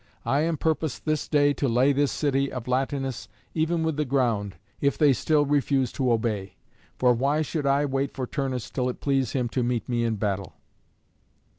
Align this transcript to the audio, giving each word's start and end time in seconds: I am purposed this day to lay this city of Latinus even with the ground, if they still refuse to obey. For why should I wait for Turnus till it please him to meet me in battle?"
I 0.25 0.39
am 0.39 0.57
purposed 0.57 1.05
this 1.05 1.27
day 1.27 1.53
to 1.53 1.67
lay 1.69 1.93
this 1.93 2.11
city 2.11 2.51
of 2.51 2.67
Latinus 2.67 3.27
even 3.53 3.83
with 3.83 3.97
the 3.97 4.03
ground, 4.03 4.55
if 4.79 4.97
they 4.97 5.13
still 5.13 5.45
refuse 5.45 5.91
to 5.91 6.11
obey. 6.11 6.55
For 6.97 7.13
why 7.13 7.43
should 7.43 7.67
I 7.67 7.85
wait 7.85 8.11
for 8.15 8.25
Turnus 8.25 8.71
till 8.71 8.89
it 8.89 8.99
please 8.99 9.33
him 9.33 9.47
to 9.49 9.61
meet 9.61 9.87
me 9.87 10.03
in 10.03 10.15
battle?" 10.15 10.55